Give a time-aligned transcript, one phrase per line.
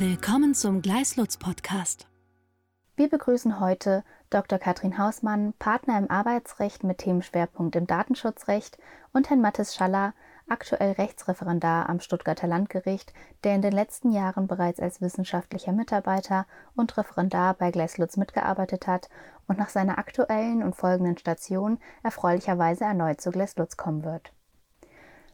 [0.00, 2.06] Willkommen zum Gleislutz Podcast.
[2.94, 4.60] Wir begrüßen heute Dr.
[4.60, 8.78] Katrin Hausmann, Partner im Arbeitsrecht mit Themenschwerpunkt im Datenschutzrecht
[9.12, 10.14] und Herrn Mathis Schaller,
[10.48, 13.12] aktuell Rechtsreferendar am Stuttgarter Landgericht,
[13.42, 16.46] der in den letzten Jahren bereits als wissenschaftlicher Mitarbeiter
[16.76, 19.08] und Referendar bei Gleislutz mitgearbeitet hat
[19.48, 24.32] und nach seiner aktuellen und folgenden Station erfreulicherweise erneut zu Gleislutz kommen wird.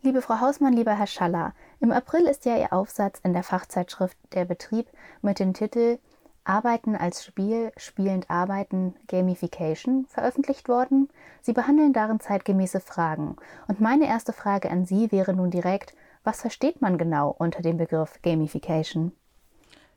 [0.00, 4.16] Liebe Frau Hausmann, lieber Herr Schaller, im April ist ja Ihr Aufsatz in der Fachzeitschrift
[4.32, 4.86] Der Betrieb
[5.22, 5.98] mit dem Titel
[6.44, 11.08] Arbeiten als Spiel, spielend arbeiten, Gamification veröffentlicht worden.
[11.42, 13.34] Sie behandeln darin zeitgemäße Fragen.
[13.66, 17.76] Und meine erste Frage an Sie wäre nun direkt, was versteht man genau unter dem
[17.76, 19.10] Begriff Gamification?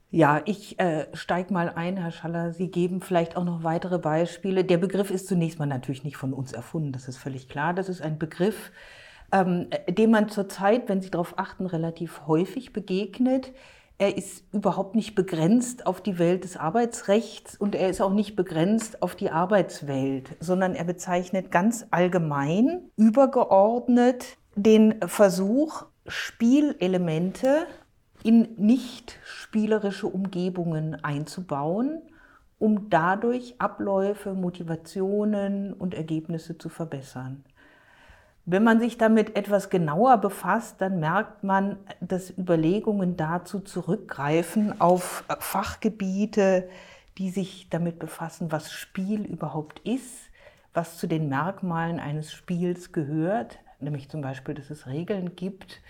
[0.09, 2.53] Ja, ich äh, steige mal ein, Herr Schaller.
[2.53, 4.65] Sie geben vielleicht auch noch weitere Beispiele.
[4.65, 7.73] Der Begriff ist zunächst mal natürlich nicht von uns erfunden, das ist völlig klar.
[7.75, 8.71] Das ist ein Begriff,
[9.31, 13.53] ähm, dem man zurzeit, wenn Sie darauf achten, relativ häufig begegnet.
[13.97, 18.35] Er ist überhaupt nicht begrenzt auf die Welt des Arbeitsrechts und er ist auch nicht
[18.35, 27.67] begrenzt auf die Arbeitswelt, sondern er bezeichnet ganz allgemein, übergeordnet den Versuch, Spielelemente
[28.23, 32.01] in nicht spielerische Umgebungen einzubauen,
[32.57, 37.43] um dadurch Abläufe, Motivationen und Ergebnisse zu verbessern.
[38.45, 45.23] Wenn man sich damit etwas genauer befasst, dann merkt man, dass Überlegungen dazu zurückgreifen auf
[45.39, 46.67] Fachgebiete,
[47.17, 50.29] die sich damit befassen, was Spiel überhaupt ist,
[50.73, 55.81] was zu den Merkmalen eines Spiels gehört, nämlich zum Beispiel, dass es Regeln gibt.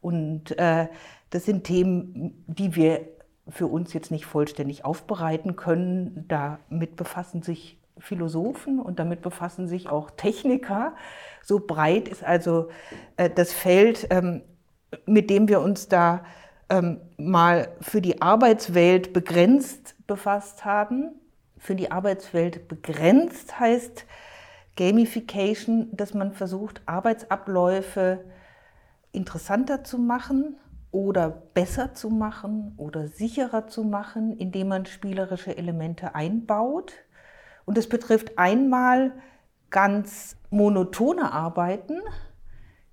[0.00, 0.88] Und äh,
[1.30, 3.08] das sind Themen, die wir
[3.48, 6.26] für uns jetzt nicht vollständig aufbereiten können.
[6.28, 10.94] Damit befassen sich Philosophen und damit befassen sich auch Techniker.
[11.42, 12.68] So breit ist also
[13.16, 14.42] äh, das Feld, ähm,
[15.06, 16.24] mit dem wir uns da
[16.70, 21.12] ähm, mal für die Arbeitswelt begrenzt befasst haben.
[21.56, 24.06] Für die Arbeitswelt begrenzt heißt
[24.76, 28.24] Gamification, dass man versucht, Arbeitsabläufe
[29.12, 30.56] interessanter zu machen
[30.90, 36.92] oder besser zu machen oder sicherer zu machen, indem man spielerische Elemente einbaut.
[37.68, 39.12] Und es betrifft einmal
[39.68, 42.00] ganz monotone Arbeiten,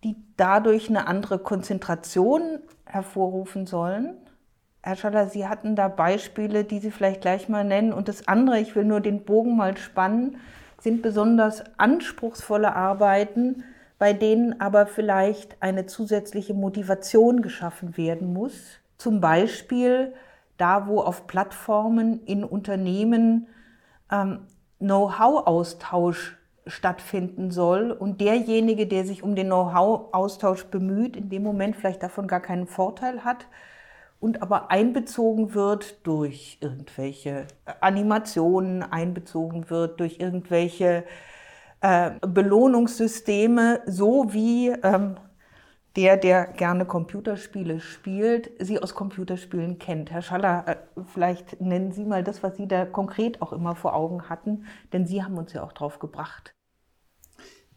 [0.03, 4.17] die dadurch eine andere Konzentration hervorrufen sollen.
[4.81, 7.93] Herr Schaller, Sie hatten da Beispiele, die Sie vielleicht gleich mal nennen.
[7.93, 10.39] Und das andere, ich will nur den Bogen mal spannen,
[10.81, 13.63] sind besonders anspruchsvolle Arbeiten,
[13.97, 18.81] bei denen aber vielleicht eine zusätzliche Motivation geschaffen werden muss.
[18.97, 20.13] Zum Beispiel
[20.57, 23.47] da, wo auf Plattformen in Unternehmen
[24.11, 24.39] ähm,
[24.85, 26.37] Know-how-Austausch
[26.67, 27.91] stattfinden soll.
[27.91, 32.67] Und derjenige, der sich um den Know-how-Austausch bemüht, in dem Moment vielleicht davon gar keinen
[32.67, 33.47] Vorteil hat
[34.19, 37.45] und aber einbezogen wird durch irgendwelche
[37.81, 41.03] Animationen, einbezogen wird durch irgendwelche
[41.81, 45.17] äh, Belohnungssysteme, so wie ähm,
[45.95, 50.11] der, der gerne Computerspiele spielt, sie aus Computerspielen kennt.
[50.11, 50.75] Herr Schaller, äh,
[51.13, 55.05] vielleicht nennen Sie mal das, was Sie da konkret auch immer vor Augen hatten, denn
[55.05, 56.53] Sie haben uns ja auch drauf gebracht.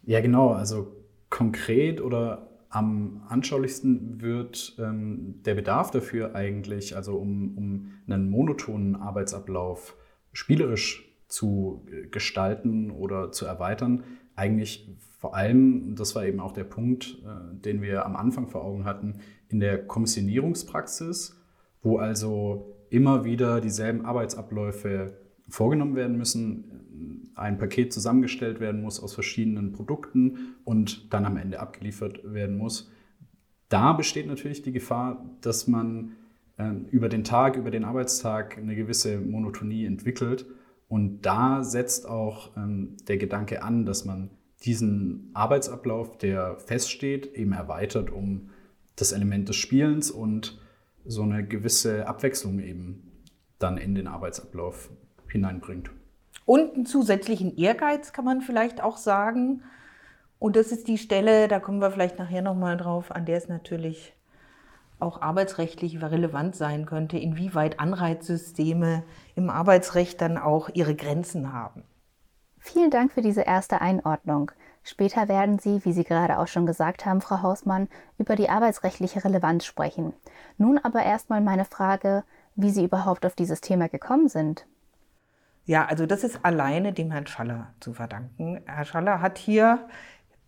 [0.03, 0.49] Ja, genau.
[0.49, 0.95] Also
[1.29, 8.95] konkret oder am anschaulichsten wird ähm, der Bedarf dafür eigentlich, also um, um einen monotonen
[8.95, 9.95] Arbeitsablauf
[10.33, 14.03] spielerisch zu gestalten oder zu erweitern,
[14.39, 14.89] eigentlich
[15.19, 18.85] vor allem, das war eben auch der Punkt, äh, den wir am Anfang vor Augen
[18.85, 19.15] hatten,
[19.49, 21.37] in der Kommissionierungspraxis,
[21.81, 25.17] wo also immer wieder dieselben Arbeitsabläufe
[25.49, 31.59] vorgenommen werden müssen, ein Paket zusammengestellt werden muss aus verschiedenen Produkten und dann am Ende
[31.59, 32.91] abgeliefert werden muss.
[33.69, 36.13] Da besteht natürlich die Gefahr, dass man
[36.57, 40.45] äh, über den Tag, über den Arbeitstag eine gewisse Monotonie entwickelt.
[40.89, 44.31] Und da setzt auch ähm, der Gedanke an, dass man
[44.63, 48.49] diesen Arbeitsablauf, der feststeht, eben erweitert um
[48.97, 50.59] das Element des Spielens und
[51.05, 53.23] so eine gewisse Abwechslung eben
[53.59, 54.89] dann in den Arbeitsablauf
[55.27, 55.91] hineinbringt.
[56.45, 59.63] Und einen zusätzlichen Ehrgeiz kann man vielleicht auch sagen.
[60.39, 63.47] Und das ist die Stelle, da kommen wir vielleicht nachher nochmal drauf, an der es
[63.47, 64.13] natürlich
[64.99, 69.03] auch arbeitsrechtlich relevant sein könnte, inwieweit Anreizsysteme
[69.35, 71.83] im Arbeitsrecht dann auch ihre Grenzen haben.
[72.59, 74.51] Vielen Dank für diese erste Einordnung.
[74.83, 77.87] Später werden Sie, wie Sie gerade auch schon gesagt haben, Frau Hausmann,
[78.17, 80.13] über die arbeitsrechtliche Relevanz sprechen.
[80.57, 82.23] Nun aber erstmal meine Frage,
[82.55, 84.65] wie Sie überhaupt auf dieses Thema gekommen sind.
[85.65, 88.61] Ja, also das ist alleine dem Herrn Schaller zu verdanken.
[88.65, 89.87] Herr Schaller hat hier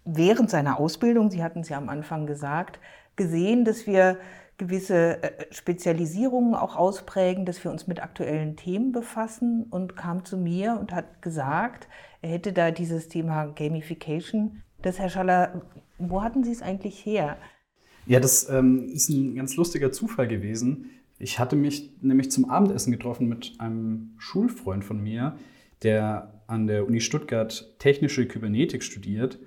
[0.06, 2.80] während seiner Ausbildung, Sie hatten es ja am Anfang gesagt,
[3.16, 4.18] gesehen, dass wir
[4.58, 10.38] gewisse äh, Spezialisierungen auch ausprägen, dass wir uns mit aktuellen Themen befassen und kam zu
[10.38, 11.88] mir und hat gesagt,
[12.22, 14.62] er hätte da dieses Thema Gamification.
[14.82, 15.62] Das, Herr Schaller,
[15.98, 17.38] wo hatten Sie es eigentlich her?
[18.06, 20.92] Ja, das ähm, ist ein ganz lustiger Zufall gewesen.
[21.18, 25.38] Ich hatte mich nämlich zum Abendessen getroffen mit einem Schulfreund von mir,
[25.84, 29.40] der an der Uni Stuttgart technische Kybernetik studiert.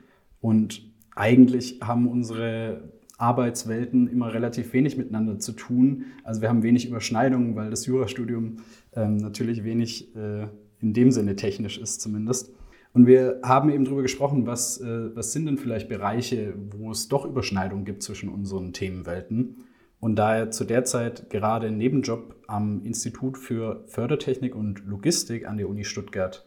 [0.45, 0.83] Und
[1.15, 6.05] eigentlich haben unsere Arbeitswelten immer relativ wenig miteinander zu tun.
[6.23, 8.57] Also wir haben wenig Überschneidungen, weil das Jurastudium
[8.95, 10.49] ähm, natürlich wenig äh,
[10.81, 12.53] in dem Sinne technisch ist zumindest.
[12.93, 17.09] Und wir haben eben darüber gesprochen, was, äh, was sind denn vielleicht Bereiche, wo es
[17.09, 19.65] doch Überschneidungen gibt zwischen unseren Themenwelten.
[19.99, 25.49] Und da er zu der Zeit gerade einen Nebenjob am Institut für Fördertechnik und Logistik
[25.49, 26.45] an der Uni Stuttgart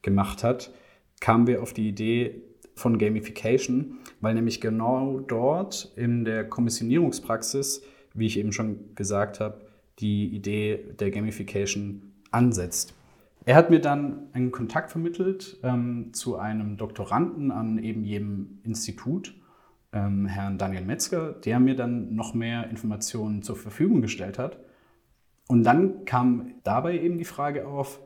[0.00, 0.72] gemacht hat,
[1.20, 2.40] kamen wir auf die Idee
[2.74, 7.82] von Gamification, weil nämlich genau dort in der Kommissionierungspraxis,
[8.14, 9.60] wie ich eben schon gesagt habe,
[9.98, 12.94] die Idee der Gamification ansetzt.
[13.46, 19.34] Er hat mir dann einen Kontakt vermittelt ähm, zu einem Doktoranden an eben jedem Institut
[19.92, 24.58] ähm, Herrn Daniel Metzger, der mir dann noch mehr Informationen zur Verfügung gestellt hat.
[25.46, 28.00] Und dann kam dabei eben die Frage auf,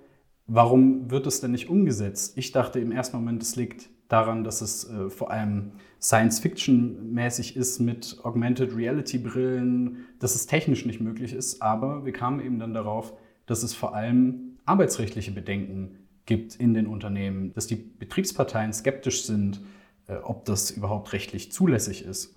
[0.47, 2.37] warum wird es denn nicht umgesetzt?
[2.37, 7.81] Ich dachte im ersten Moment, es liegt daran, dass es äh, vor allem Science-Fiction-mäßig ist
[7.81, 11.61] mit Augmented Reality-Brillen, dass es technisch nicht möglich ist.
[11.63, 13.13] Aber wir kamen eben dann darauf,
[13.47, 19.61] dass es vor allem arbeitsrechtliche Bedenken gibt in den Unternehmen, dass die Betriebsparteien skeptisch sind,
[20.07, 22.37] äh, ob das überhaupt rechtlich zulässig ist.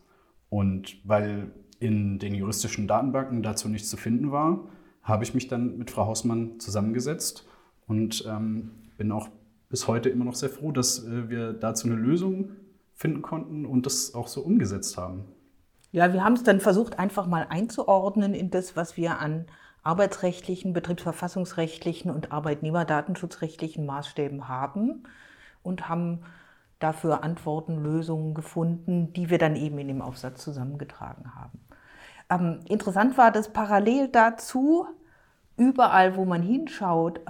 [0.49, 4.67] Und weil in den juristischen Datenbanken dazu nichts zu finden war,
[5.03, 7.47] habe ich mich dann mit Frau Hausmann zusammengesetzt
[7.87, 9.29] und ähm, bin auch
[9.71, 12.51] bis heute immer noch sehr froh, dass äh, wir dazu eine Lösung
[12.93, 15.25] finden konnten und das auch so umgesetzt haben.
[15.91, 19.45] Ja, wir haben es dann versucht, einfach mal einzuordnen in das, was wir an
[19.83, 25.03] arbeitsrechtlichen, betriebsverfassungsrechtlichen und arbeitnehmerdatenschutzrechtlichen Maßstäben haben
[25.63, 26.19] und haben
[26.79, 31.59] dafür Antworten, Lösungen gefunden, die wir dann eben in dem Aufsatz zusammengetragen haben.
[32.29, 34.87] Ähm, interessant war, dass parallel dazu
[35.61, 37.21] überall, wo man hinschaut,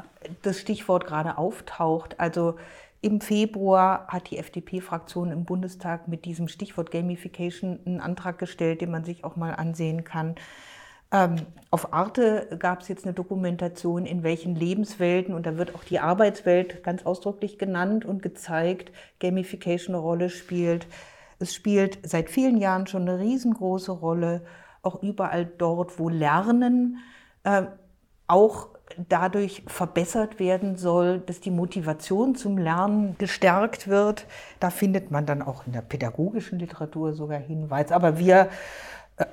[0.42, 2.18] das Stichwort gerade auftaucht.
[2.18, 2.56] Also
[3.02, 8.90] im Februar hat die FDP-Fraktion im Bundestag mit diesem Stichwort Gamification einen Antrag gestellt, den
[8.90, 10.36] man sich auch mal ansehen kann.
[11.12, 11.36] Ähm,
[11.72, 16.00] auf Arte gab es jetzt eine Dokumentation, in welchen Lebenswelten, und da wird auch die
[16.00, 20.88] Arbeitswelt ganz ausdrücklich genannt und gezeigt, Gamification eine Rolle spielt.
[21.40, 24.46] Es spielt seit vielen Jahren schon eine riesengroße Rolle,
[24.84, 27.00] auch überall dort, wo Lernen
[27.44, 27.64] äh,
[28.32, 28.70] auch
[29.10, 34.26] dadurch verbessert werden soll, dass die Motivation zum Lernen gestärkt wird.
[34.60, 37.92] Da findet man dann auch in der pädagogischen Literatur sogar Hinweis.
[37.92, 38.50] Aber wir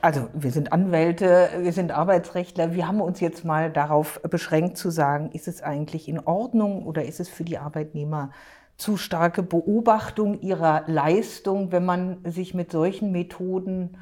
[0.02, 4.90] also wir sind Anwälte, wir sind Arbeitsrechtler, wir haben uns jetzt mal darauf beschränkt zu
[4.90, 8.30] sagen, ist es eigentlich in Ordnung oder ist es für die Arbeitnehmer
[8.76, 13.96] zu starke Beobachtung ihrer Leistung, wenn man sich mit solchen Methoden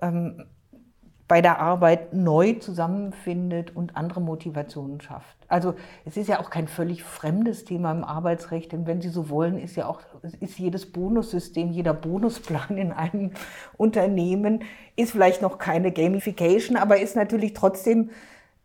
[0.00, 0.46] ähm,
[1.28, 5.36] bei der Arbeit neu zusammenfindet und andere Motivationen schafft.
[5.46, 5.74] Also
[6.06, 9.58] es ist ja auch kein völlig fremdes Thema im Arbeitsrecht, denn wenn Sie so wollen,
[9.58, 10.00] ist ja auch
[10.40, 13.32] ist jedes Bonussystem, jeder Bonusplan in einem
[13.76, 14.64] Unternehmen
[14.96, 18.10] ist vielleicht noch keine Gamification, aber ist natürlich trotzdem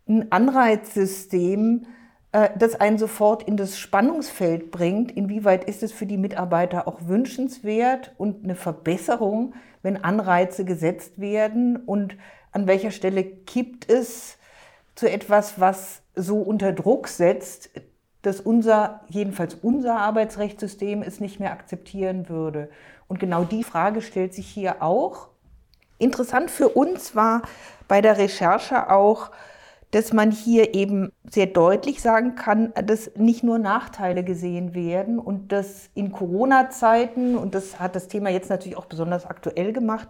[0.08, 1.86] ein Anreizsystem,
[2.32, 5.12] äh, das einen sofort in das Spannungsfeld bringt.
[5.12, 11.78] Inwieweit ist es für die Mitarbeiter auch wünschenswert und eine Verbesserung, wenn Anreize gesetzt werden
[11.78, 12.18] und
[12.54, 14.38] an welcher Stelle kippt es
[14.96, 17.70] zu etwas, was so unter Druck setzt,
[18.22, 22.70] dass unser, jedenfalls unser Arbeitsrechtssystem es nicht mehr akzeptieren würde.
[23.08, 25.28] Und genau die Frage stellt sich hier auch.
[25.98, 27.42] Interessant für uns war
[27.88, 29.32] bei der Recherche auch,
[29.92, 35.52] dass man hier eben sehr deutlich sagen kann, dass nicht nur Nachteile gesehen werden und
[35.52, 40.08] dass in Corona-Zeiten, und das hat das Thema jetzt natürlich auch besonders aktuell gemacht,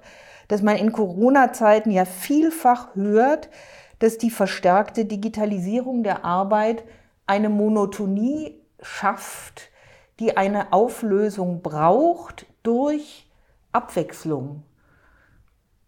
[0.54, 3.50] dass man in Corona-Zeiten ja vielfach hört,
[3.98, 6.84] dass die verstärkte Digitalisierung der Arbeit
[7.26, 9.72] eine Monotonie schafft,
[10.20, 13.28] die eine Auflösung braucht durch
[13.72, 14.62] Abwechslung.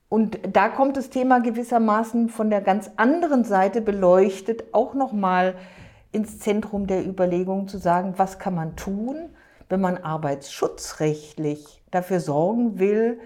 [0.10, 5.54] Und da kommt das Thema gewissermaßen von der ganz anderen Seite beleuchtet auch nochmal
[6.12, 9.30] ins Zentrum der Überlegung zu sagen, was kann man tun,
[9.70, 13.20] wenn man arbeitsschutzrechtlich dafür sorgen will,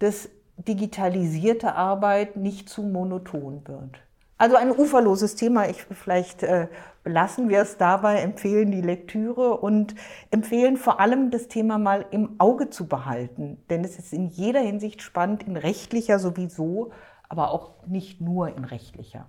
[0.00, 0.28] dass
[0.66, 4.00] digitalisierte Arbeit nicht zu monoton wird.
[4.38, 5.68] Also ein uferloses Thema.
[5.68, 6.68] Ich, vielleicht äh,
[7.04, 9.94] belassen wir es dabei, empfehlen die Lektüre und
[10.30, 13.62] empfehlen vor allem das Thema mal im Auge zu behalten.
[13.68, 16.90] Denn es ist in jeder Hinsicht spannend, in rechtlicher sowieso,
[17.28, 19.26] aber auch nicht nur in rechtlicher.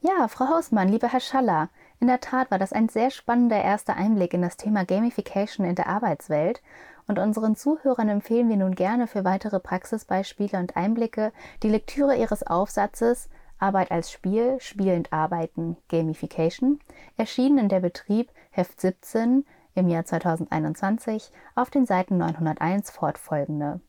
[0.00, 1.68] Ja, Frau Hausmann, lieber Herr Schaller,
[2.00, 5.74] in der Tat war das ein sehr spannender erster Einblick in das Thema Gamification in
[5.74, 6.60] der Arbeitswelt.
[7.08, 11.32] Und unseren Zuhörern empfehlen wir nun gerne für weitere Praxisbeispiele und Einblicke
[11.62, 16.80] die Lektüre ihres Aufsatzes Arbeit als Spiel, spielend arbeiten, Gamification,
[17.16, 19.44] erschienen in der Betrieb Heft 17
[19.74, 23.80] im Jahr 2021 auf den Seiten 901 fortfolgende.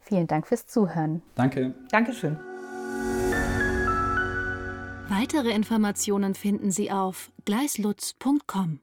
[0.00, 1.22] Vielen Dank fürs Zuhören.
[1.34, 1.74] Danke.
[1.90, 2.38] Dankeschön.
[5.08, 8.80] Weitere Informationen finden Sie auf gleislutz.com.